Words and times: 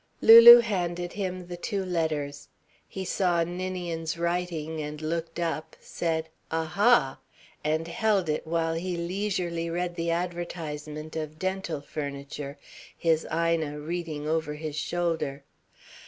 Lulu 0.19 0.61
handed 0.61 1.13
him 1.13 1.45
the 1.45 1.57
two 1.57 1.85
letters. 1.85 2.47
He 2.87 3.05
saw 3.05 3.43
Ninian's 3.43 4.17
writing 4.17 4.81
and 4.81 4.99
looked 4.99 5.39
up, 5.39 5.75
said 5.79 6.27
"A 6.49 6.63
ha!" 6.65 7.19
and 7.63 7.87
held 7.87 8.27
it 8.27 8.47
while 8.47 8.73
he 8.73 8.97
leisurely 8.97 9.69
read 9.69 9.93
the 9.93 10.09
advertisement 10.09 11.15
of 11.15 11.37
dental 11.37 11.81
furniture, 11.81 12.57
his 12.97 13.27
Ina 13.31 13.79
reading 13.79 14.27
over 14.27 14.55
his 14.55 14.75
shoulder. 14.75 15.43